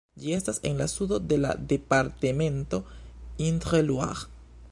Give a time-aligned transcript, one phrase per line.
[0.21, 2.81] Ĝi estas en la sudo de la departemento
[3.51, 4.29] Indre-et-Loire.